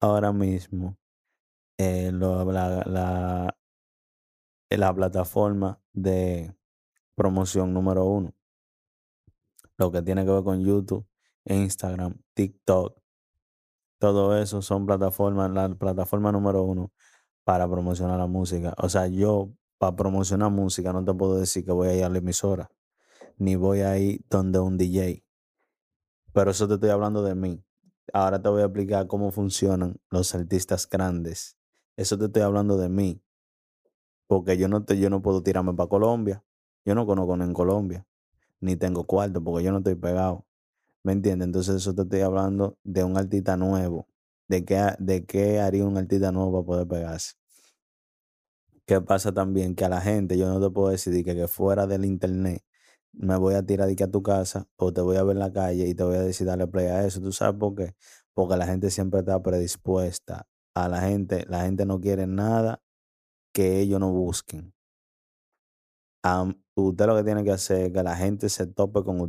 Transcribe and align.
ahora 0.00 0.32
mismo 0.32 0.96
eh, 1.78 2.10
la 2.12 3.54
plataforma 4.94 5.80
de 5.92 6.54
promoción 7.14 7.72
número 7.74 8.04
uno. 8.04 8.34
Lo 9.78 9.90
que 9.90 10.02
tiene 10.02 10.24
que 10.24 10.30
ver 10.30 10.44
con 10.44 10.64
YouTube, 10.64 11.06
Instagram, 11.44 12.14
TikTok, 12.34 12.98
todo 13.98 14.36
eso 14.38 14.62
son 14.62 14.86
plataformas, 14.86 15.50
la 15.50 15.68
plataforma 15.74 16.32
número 16.32 16.62
uno 16.62 16.92
para 17.44 17.68
promocionar 17.68 18.18
la 18.18 18.26
música. 18.26 18.74
O 18.78 18.88
sea, 18.88 19.06
yo 19.06 19.50
para 19.78 19.96
promocionar 19.96 20.50
música 20.50 20.92
no 20.92 21.04
te 21.04 21.14
puedo 21.14 21.38
decir 21.38 21.64
que 21.64 21.72
voy 21.72 21.88
a 21.88 21.96
ir 21.96 22.04
a 22.04 22.08
la 22.08 22.18
emisora, 22.18 22.70
ni 23.38 23.56
voy 23.56 23.80
a 23.80 23.98
ir 23.98 24.24
donde 24.28 24.58
un 24.58 24.76
DJ. 24.78 25.24
Pero 26.32 26.50
eso 26.50 26.68
te 26.68 26.74
estoy 26.74 26.90
hablando 26.90 27.22
de 27.22 27.34
mí. 27.34 27.65
Ahora 28.12 28.40
te 28.40 28.48
voy 28.48 28.62
a 28.62 28.66
explicar 28.66 29.06
cómo 29.06 29.30
funcionan 29.30 29.96
los 30.10 30.34
artistas 30.34 30.88
grandes. 30.88 31.56
Eso 31.96 32.16
te 32.18 32.26
estoy 32.26 32.42
hablando 32.42 32.76
de 32.76 32.88
mí. 32.88 33.22
Porque 34.26 34.56
yo 34.56 34.68
no, 34.68 34.84
te, 34.84 34.98
yo 34.98 35.10
no 35.10 35.22
puedo 35.22 35.42
tirarme 35.42 35.74
para 35.74 35.88
Colombia. 35.88 36.44
Yo 36.84 36.94
no 36.94 37.06
conozco 37.06 37.34
en 37.34 37.52
Colombia. 37.52 38.06
Ni 38.60 38.76
tengo 38.76 39.04
cuarto 39.04 39.42
porque 39.42 39.64
yo 39.64 39.72
no 39.72 39.78
estoy 39.78 39.94
pegado. 39.96 40.46
¿Me 41.02 41.12
entiendes? 41.12 41.46
Entonces 41.46 41.76
eso 41.76 41.94
te 41.94 42.02
estoy 42.02 42.20
hablando 42.20 42.78
de 42.82 43.04
un 43.04 43.16
artista 43.16 43.56
nuevo. 43.56 44.08
De 44.48 44.64
qué, 44.64 44.94
de 44.98 45.24
qué 45.26 45.60
haría 45.60 45.84
un 45.84 45.96
artista 45.96 46.32
nuevo 46.32 46.52
para 46.52 46.66
poder 46.66 46.88
pegarse. 46.88 47.34
¿Qué 48.86 49.00
pasa 49.00 49.32
también? 49.32 49.74
Que 49.74 49.84
a 49.84 49.88
la 49.88 50.00
gente 50.00 50.38
yo 50.38 50.48
no 50.48 50.60
te 50.60 50.72
puedo 50.72 50.90
decidir 50.90 51.24
que, 51.24 51.34
que 51.34 51.48
fuera 51.48 51.86
del 51.86 52.04
internet 52.04 52.62
me 53.12 53.36
voy 53.36 53.54
a 53.54 53.62
tirar 53.64 53.88
de 53.88 53.96
que 53.96 54.04
a 54.04 54.10
tu 54.10 54.22
casa 54.22 54.68
o 54.76 54.92
te 54.92 55.00
voy 55.00 55.16
a 55.16 55.22
ver 55.22 55.36
en 55.36 55.40
la 55.40 55.52
calle 55.52 55.86
y 55.88 55.94
te 55.94 56.04
voy 56.04 56.16
a 56.16 56.22
decir 56.22 56.46
darle 56.46 56.66
play 56.66 56.86
a 56.86 57.04
eso. 57.04 57.20
¿Tú 57.20 57.32
sabes 57.32 57.58
por 57.58 57.74
qué? 57.74 57.94
Porque 58.34 58.56
la 58.56 58.66
gente 58.66 58.90
siempre 58.90 59.20
está 59.20 59.42
predispuesta. 59.42 60.46
A 60.74 60.88
la 60.88 61.00
gente, 61.00 61.46
la 61.48 61.62
gente 61.62 61.86
no 61.86 62.00
quiere 62.00 62.26
nada 62.26 62.82
que 63.52 63.80
ellos 63.80 64.00
no 64.00 64.12
busquen. 64.12 64.74
Usted 66.74 67.06
lo 67.06 67.16
que 67.16 67.24
tiene 67.24 67.44
que 67.44 67.52
hacer 67.52 67.86
es 67.86 67.92
que 67.92 68.02
la 68.02 68.16
gente 68.16 68.48
se 68.48 68.66
tope 68.66 69.02
con 69.02 69.20
usted 69.20 69.24